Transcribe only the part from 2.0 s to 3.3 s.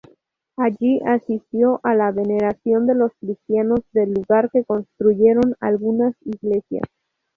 veneración de los